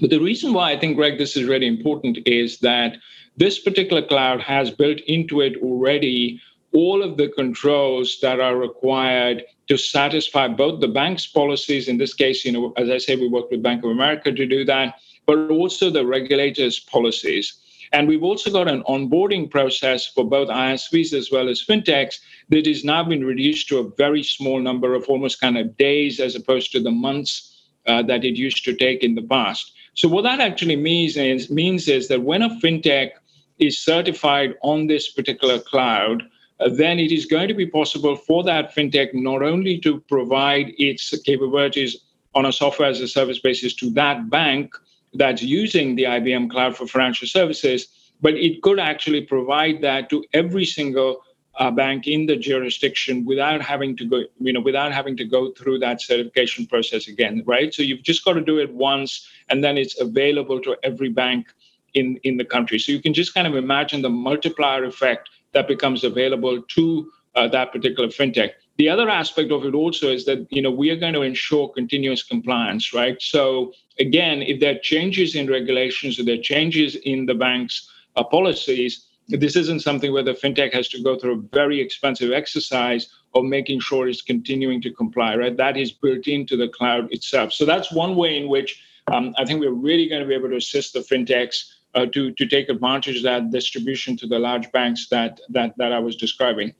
But 0.00 0.10
the 0.10 0.20
reason 0.20 0.52
why 0.52 0.72
I 0.72 0.78
think, 0.78 0.96
Greg, 0.96 1.18
this 1.18 1.36
is 1.36 1.44
really 1.44 1.66
important 1.66 2.18
is 2.26 2.58
that 2.58 2.96
this 3.36 3.58
particular 3.58 4.02
cloud 4.02 4.40
has 4.40 4.70
built 4.70 5.00
into 5.00 5.40
it 5.40 5.56
already 5.62 6.40
all 6.72 7.02
of 7.02 7.16
the 7.16 7.28
controls 7.28 8.18
that 8.20 8.40
are 8.40 8.56
required 8.56 9.44
to 9.68 9.76
satisfy 9.76 10.48
both 10.48 10.80
the 10.80 10.88
bank's 10.88 11.26
policies. 11.26 11.88
In 11.88 11.98
this 11.98 12.14
case, 12.14 12.44
you 12.44 12.52
know, 12.52 12.72
as 12.76 12.88
I 12.88 12.98
say, 12.98 13.16
we 13.16 13.28
work 13.28 13.50
with 13.50 13.62
Bank 13.62 13.84
of 13.84 13.90
America 13.90 14.32
to 14.32 14.46
do 14.46 14.64
that, 14.64 14.96
but 15.26 15.50
also 15.50 15.90
the 15.90 16.06
regulators' 16.06 16.80
policies. 16.80 17.58
And 17.92 18.08
we've 18.08 18.22
also 18.22 18.50
got 18.50 18.68
an 18.68 18.82
onboarding 18.84 19.50
process 19.50 20.06
for 20.06 20.24
both 20.24 20.48
ISVs 20.48 21.12
as 21.12 21.30
well 21.30 21.48
as 21.50 21.62
fintechs 21.62 22.16
that 22.48 22.66
has 22.66 22.84
now 22.84 23.04
been 23.04 23.24
reduced 23.24 23.68
to 23.68 23.78
a 23.78 23.90
very 23.96 24.22
small 24.22 24.58
number 24.60 24.94
of 24.94 25.04
almost 25.08 25.40
kind 25.40 25.58
of 25.58 25.76
days 25.76 26.18
as 26.18 26.34
opposed 26.34 26.72
to 26.72 26.80
the 26.80 26.90
months 26.90 27.68
uh, 27.86 28.02
that 28.02 28.24
it 28.24 28.36
used 28.36 28.64
to 28.64 28.74
take 28.74 29.04
in 29.04 29.14
the 29.14 29.22
past. 29.22 29.72
So 29.94 30.08
what 30.08 30.22
that 30.22 30.40
actually 30.40 30.76
means 30.76 31.16
is 31.16 31.50
means 31.50 31.88
is 31.88 32.08
that 32.08 32.22
when 32.22 32.42
a 32.42 32.48
fintech 32.60 33.10
is 33.58 33.78
certified 33.78 34.54
on 34.62 34.86
this 34.86 35.10
particular 35.10 35.58
cloud, 35.58 36.22
uh, 36.60 36.68
then 36.70 36.98
it 36.98 37.12
is 37.12 37.26
going 37.26 37.48
to 37.48 37.54
be 37.54 37.66
possible 37.66 38.16
for 38.16 38.42
that 38.44 38.74
fintech 38.74 39.12
not 39.12 39.42
only 39.42 39.78
to 39.80 40.00
provide 40.00 40.72
its 40.78 41.16
capabilities 41.22 41.96
on 42.34 42.46
a 42.46 42.52
software 42.52 42.88
as 42.88 43.00
a 43.00 43.08
service 43.08 43.38
basis 43.38 43.74
to 43.74 43.90
that 43.90 44.30
bank 44.30 44.74
that's 45.14 45.42
using 45.42 45.94
the 45.94 46.04
IBM 46.04 46.50
Cloud 46.50 46.76
for 46.76 46.86
Financial 46.86 47.28
Services, 47.28 47.88
but 48.22 48.34
it 48.34 48.62
could 48.62 48.78
actually 48.78 49.20
provide 49.20 49.82
that 49.82 50.08
to 50.08 50.24
every 50.32 50.64
single 50.64 51.22
uh, 51.56 51.70
bank 51.70 52.06
in 52.06 52.26
the 52.26 52.36
jurisdiction 52.36 53.24
without 53.24 53.60
having 53.60 53.96
to 53.96 54.04
go, 54.04 54.22
you 54.40 54.52
know, 54.52 54.60
without 54.60 54.92
having 54.92 55.16
to 55.16 55.24
go 55.24 55.52
through 55.52 55.78
that 55.78 56.00
certification 56.00 56.66
process 56.66 57.08
again, 57.08 57.42
right? 57.46 57.74
So 57.74 57.82
you've 57.82 58.02
just 58.02 58.24
got 58.24 58.34
to 58.34 58.40
do 58.40 58.58
it 58.58 58.72
once, 58.72 59.28
and 59.50 59.62
then 59.62 59.76
it's 59.76 60.00
available 60.00 60.60
to 60.62 60.76
every 60.82 61.10
bank 61.10 61.46
in 61.94 62.18
in 62.24 62.36
the 62.36 62.44
country. 62.44 62.78
So 62.78 62.92
you 62.92 63.02
can 63.02 63.12
just 63.12 63.34
kind 63.34 63.46
of 63.46 63.54
imagine 63.54 64.02
the 64.02 64.10
multiplier 64.10 64.84
effect 64.84 65.28
that 65.52 65.68
becomes 65.68 66.04
available 66.04 66.62
to 66.62 67.12
uh, 67.34 67.48
that 67.48 67.72
particular 67.72 68.08
fintech. 68.08 68.52
The 68.78 68.88
other 68.88 69.10
aspect 69.10 69.52
of 69.52 69.66
it 69.66 69.74
also 69.74 70.10
is 70.10 70.24
that 70.24 70.46
you 70.50 70.62
know 70.62 70.70
we 70.70 70.90
are 70.90 70.96
going 70.96 71.12
to 71.12 71.22
ensure 71.22 71.68
continuous 71.68 72.22
compliance, 72.22 72.94
right? 72.94 73.20
So 73.20 73.72
again, 73.98 74.40
if 74.42 74.60
there 74.60 74.74
are 74.74 74.78
changes 74.78 75.34
in 75.34 75.48
regulations, 75.48 76.18
or 76.18 76.24
there 76.24 76.38
are 76.38 76.42
changes 76.42 76.96
in 76.96 77.26
the 77.26 77.34
bank's 77.34 77.90
uh, 78.16 78.24
policies, 78.24 79.06
this 79.28 79.56
isn't 79.56 79.80
something 79.80 80.12
where 80.12 80.22
the 80.22 80.34
fintech 80.34 80.72
has 80.74 80.88
to 80.88 81.02
go 81.02 81.18
through 81.18 81.38
a 81.38 81.42
very 81.54 81.80
expensive 81.80 82.32
exercise 82.32 83.08
of 83.34 83.44
making 83.44 83.80
sure 83.80 84.08
it's 84.08 84.22
continuing 84.22 84.80
to 84.82 84.90
comply, 84.90 85.36
right? 85.36 85.56
That 85.56 85.76
is 85.76 85.92
built 85.92 86.26
into 86.26 86.56
the 86.56 86.68
cloud 86.68 87.12
itself. 87.12 87.52
So 87.52 87.64
that's 87.64 87.92
one 87.92 88.16
way 88.16 88.36
in 88.36 88.48
which 88.48 88.82
um, 89.12 89.34
I 89.38 89.44
think 89.44 89.60
we're 89.60 89.70
really 89.70 90.08
going 90.08 90.22
to 90.22 90.28
be 90.28 90.34
able 90.34 90.50
to 90.50 90.56
assist 90.56 90.92
the 90.92 91.00
fintechs 91.00 91.72
uh, 91.94 92.06
to, 92.06 92.32
to 92.32 92.46
take 92.46 92.68
advantage 92.68 93.18
of 93.18 93.22
that 93.24 93.50
distribution 93.50 94.16
to 94.18 94.26
the 94.26 94.38
large 94.38 94.70
banks 94.72 95.08
that, 95.08 95.40
that, 95.50 95.76
that 95.78 95.92
I 95.92 95.98
was 95.98 96.16
describing. 96.16 96.74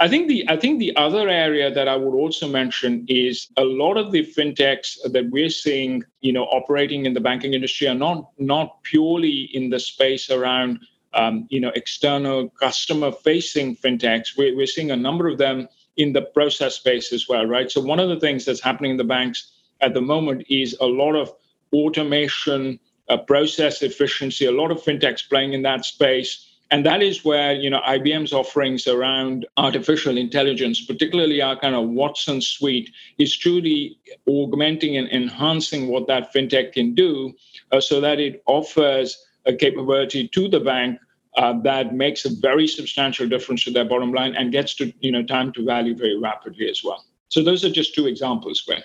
I 0.00 0.08
think 0.08 0.26
the 0.26 0.44
I 0.48 0.56
think 0.56 0.80
the 0.80 0.96
other 0.96 1.28
area 1.28 1.70
that 1.72 1.86
I 1.86 1.96
would 1.96 2.16
also 2.16 2.48
mention 2.48 3.04
is 3.08 3.48
a 3.56 3.62
lot 3.62 3.96
of 3.96 4.10
the 4.10 4.24
fintechs 4.24 4.96
that 5.04 5.30
we're 5.30 5.50
seeing, 5.50 6.02
you 6.22 6.32
know, 6.32 6.44
operating 6.44 7.06
in 7.06 7.12
the 7.12 7.20
banking 7.20 7.54
industry 7.54 7.86
are 7.88 7.94
not 7.94 8.30
not 8.38 8.82
purely 8.82 9.50
in 9.52 9.70
the 9.70 9.78
space 9.78 10.30
around 10.30 10.80
um, 11.14 11.46
you 11.50 11.60
know, 11.60 11.72
external 11.74 12.48
customer-facing 12.50 13.76
fintechs. 13.76 14.36
We're, 14.36 14.56
we're 14.56 14.66
seeing 14.66 14.90
a 14.90 14.96
number 14.96 15.28
of 15.28 15.38
them 15.38 15.68
in 15.96 16.12
the 16.12 16.22
process 16.22 16.76
space 16.76 17.12
as 17.12 17.28
well, 17.28 17.46
right? 17.46 17.70
So 17.70 17.80
one 17.80 18.00
of 18.00 18.08
the 18.08 18.18
things 18.20 18.44
that's 18.44 18.60
happening 18.60 18.92
in 18.92 18.96
the 18.96 19.04
banks 19.04 19.52
at 19.80 19.94
the 19.94 20.00
moment 20.00 20.44
is 20.48 20.76
a 20.80 20.86
lot 20.86 21.14
of 21.14 21.32
automation, 21.72 22.78
uh, 23.08 23.18
process 23.18 23.82
efficiency, 23.82 24.46
a 24.46 24.52
lot 24.52 24.70
of 24.70 24.82
fintechs 24.82 25.28
playing 25.28 25.52
in 25.52 25.62
that 25.62 25.84
space. 25.84 26.48
And 26.70 26.86
that 26.86 27.02
is 27.02 27.22
where, 27.22 27.52
you 27.52 27.68
know, 27.68 27.80
IBM's 27.80 28.32
offerings 28.32 28.86
around 28.86 29.44
artificial 29.58 30.16
intelligence, 30.16 30.80
particularly 30.82 31.42
our 31.42 31.58
kind 31.58 31.74
of 31.74 31.90
Watson 31.90 32.40
suite, 32.40 32.90
is 33.18 33.36
truly 33.36 33.98
augmenting 34.26 34.96
and 34.96 35.06
enhancing 35.12 35.88
what 35.88 36.06
that 36.06 36.32
fintech 36.32 36.72
can 36.72 36.94
do 36.94 37.34
uh, 37.72 37.80
so 37.80 38.00
that 38.00 38.18
it 38.18 38.42
offers 38.46 39.22
capability 39.58 40.28
to 40.28 40.48
the 40.48 40.60
bank 40.60 40.98
uh, 41.36 41.54
that 41.62 41.94
makes 41.94 42.24
a 42.24 42.30
very 42.40 42.66
substantial 42.68 43.26
difference 43.26 43.64
to 43.64 43.70
their 43.70 43.84
bottom 43.84 44.12
line 44.12 44.34
and 44.34 44.52
gets 44.52 44.74
to 44.74 44.92
you 45.00 45.10
know 45.10 45.22
time 45.22 45.52
to 45.52 45.64
value 45.64 45.96
very 45.96 46.18
rapidly 46.18 46.68
as 46.68 46.82
well. 46.84 47.04
So 47.28 47.42
those 47.42 47.64
are 47.64 47.70
just 47.70 47.94
two 47.94 48.06
examples, 48.06 48.60
Greg. 48.60 48.82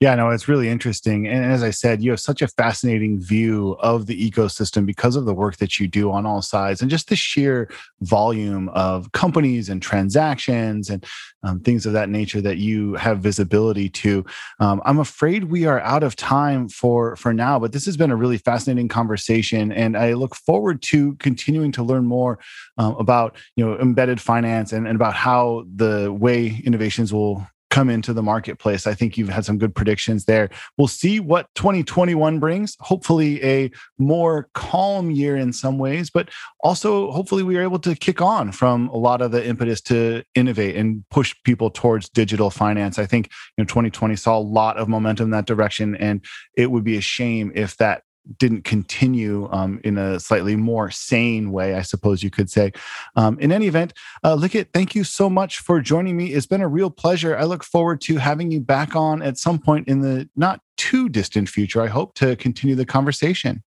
Yeah, 0.00 0.14
no, 0.14 0.30
it's 0.30 0.48
really 0.48 0.70
interesting. 0.70 1.28
And 1.28 1.44
as 1.44 1.62
I 1.62 1.68
said, 1.68 2.02
you 2.02 2.10
have 2.10 2.20
such 2.20 2.40
a 2.40 2.48
fascinating 2.48 3.20
view 3.20 3.76
of 3.80 4.06
the 4.06 4.30
ecosystem 4.30 4.86
because 4.86 5.14
of 5.14 5.26
the 5.26 5.34
work 5.34 5.58
that 5.58 5.78
you 5.78 5.86
do 5.88 6.10
on 6.10 6.24
all 6.24 6.40
sides 6.40 6.80
and 6.80 6.90
just 6.90 7.10
the 7.10 7.16
sheer 7.16 7.70
volume 8.00 8.70
of 8.70 9.12
companies 9.12 9.68
and 9.68 9.82
transactions 9.82 10.88
and 10.88 11.04
um, 11.42 11.60
things 11.60 11.84
of 11.84 11.92
that 11.92 12.08
nature 12.08 12.40
that 12.40 12.56
you 12.56 12.94
have 12.94 13.18
visibility 13.18 13.90
to. 13.90 14.24
Um, 14.58 14.80
I'm 14.86 15.00
afraid 15.00 15.44
we 15.44 15.66
are 15.66 15.80
out 15.80 16.02
of 16.02 16.16
time 16.16 16.70
for 16.70 17.14
for 17.16 17.34
now, 17.34 17.58
but 17.58 17.72
this 17.72 17.84
has 17.84 17.98
been 17.98 18.10
a 18.10 18.16
really 18.16 18.38
fascinating 18.38 18.88
conversation, 18.88 19.70
and 19.70 19.98
I 19.98 20.14
look 20.14 20.34
forward 20.34 20.80
to 20.84 21.14
continuing 21.16 21.72
to 21.72 21.82
learn 21.82 22.06
more 22.06 22.38
um, 22.78 22.94
about 22.96 23.36
you 23.54 23.66
know 23.66 23.78
embedded 23.78 24.18
finance 24.18 24.72
and, 24.72 24.86
and 24.86 24.96
about 24.96 25.12
how 25.12 25.66
the 25.76 26.10
way 26.10 26.62
innovations 26.64 27.12
will 27.12 27.46
come 27.70 27.88
into 27.88 28.12
the 28.12 28.22
marketplace. 28.22 28.86
I 28.86 28.94
think 28.94 29.16
you've 29.16 29.28
had 29.28 29.44
some 29.44 29.58
good 29.58 29.74
predictions 29.74 30.24
there. 30.24 30.50
We'll 30.76 30.88
see 30.88 31.20
what 31.20 31.46
2021 31.54 32.38
brings. 32.38 32.76
Hopefully, 32.80 33.42
a 33.44 33.70
more 33.98 34.48
calm 34.54 35.10
year 35.10 35.36
in 35.36 35.52
some 35.52 35.78
ways, 35.78 36.10
but 36.10 36.28
also 36.60 37.10
hopefully 37.12 37.42
we 37.42 37.56
are 37.56 37.62
able 37.62 37.78
to 37.80 37.94
kick 37.94 38.20
on 38.20 38.52
from 38.52 38.88
a 38.88 38.96
lot 38.96 39.22
of 39.22 39.30
the 39.30 39.46
impetus 39.46 39.80
to 39.82 40.22
innovate 40.34 40.76
and 40.76 41.04
push 41.10 41.34
people 41.44 41.70
towards 41.70 42.08
digital 42.08 42.50
finance. 42.50 42.98
I 42.98 43.06
think 43.06 43.28
you 43.56 43.62
know 43.62 43.66
2020 43.66 44.16
saw 44.16 44.36
a 44.36 44.40
lot 44.40 44.76
of 44.76 44.88
momentum 44.88 45.26
in 45.26 45.30
that 45.30 45.46
direction, 45.46 45.94
and 45.96 46.24
it 46.56 46.70
would 46.70 46.84
be 46.84 46.96
a 46.96 47.02
shame 47.02 47.52
if 47.54 47.76
that 47.76 48.02
didn't 48.38 48.62
continue 48.62 49.48
um, 49.52 49.80
in 49.84 49.98
a 49.98 50.20
slightly 50.20 50.56
more 50.56 50.90
sane 50.90 51.52
way, 51.52 51.74
I 51.74 51.82
suppose 51.82 52.22
you 52.22 52.30
could 52.30 52.50
say. 52.50 52.72
Um, 53.16 53.38
in 53.38 53.52
any 53.52 53.66
event, 53.66 53.92
uh, 54.22 54.36
Likhit, 54.36 54.68
thank 54.72 54.94
you 54.94 55.04
so 55.04 55.28
much 55.28 55.58
for 55.58 55.80
joining 55.80 56.16
me. 56.16 56.32
It's 56.32 56.46
been 56.46 56.60
a 56.60 56.68
real 56.68 56.90
pleasure. 56.90 57.36
I 57.36 57.44
look 57.44 57.64
forward 57.64 58.00
to 58.02 58.16
having 58.16 58.50
you 58.50 58.60
back 58.60 58.94
on 58.94 59.22
at 59.22 59.38
some 59.38 59.58
point 59.58 59.88
in 59.88 60.00
the 60.00 60.28
not 60.36 60.60
too 60.76 61.08
distant 61.08 61.48
future. 61.48 61.82
I 61.82 61.88
hope 61.88 62.14
to 62.16 62.36
continue 62.36 62.74
the 62.74 62.86
conversation. 62.86 63.62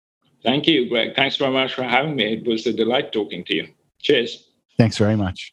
Thank 0.42 0.66
you, 0.66 0.88
Greg. 0.88 1.16
Thanks 1.16 1.36
very 1.36 1.52
much 1.52 1.74
for 1.74 1.82
having 1.82 2.16
me. 2.16 2.34
It 2.34 2.46
was 2.46 2.66
a 2.66 2.72
delight 2.72 3.12
talking 3.12 3.44
to 3.44 3.54
you. 3.54 3.68
Cheers. 4.00 4.48
Thanks 4.76 4.96
very 4.96 5.16
much. 5.16 5.52